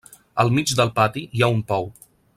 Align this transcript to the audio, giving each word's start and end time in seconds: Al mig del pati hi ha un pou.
Al 0.43 0.49
mig 0.55 0.73
del 0.79 0.91
pati 1.01 1.23
hi 1.37 1.45
ha 1.45 1.51
un 1.59 1.63
pou. 1.73 1.91